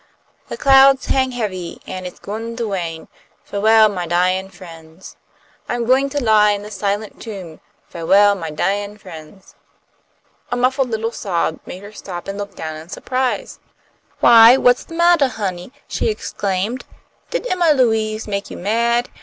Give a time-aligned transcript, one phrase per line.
[0.47, 3.07] "The clouds hang heavy, an' it's gwine to rain.
[3.47, 5.15] Fa'well, my dyin' friends.
[5.69, 7.59] I'm gwine to lie in the silent tomb.
[7.87, 9.53] Fa'well, my dyin' friends."
[10.51, 13.59] A muffled little sob made her stop and look down in surprise.
[14.21, 16.83] "Why, what's the mattah, honey?" she exclaimed.
[17.29, 19.07] "Did Emma Louise make you mad?